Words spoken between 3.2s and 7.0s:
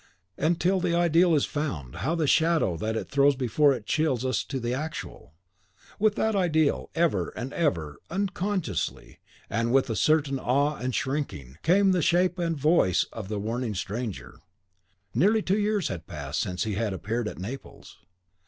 before it chills us to the actual! With that ideal,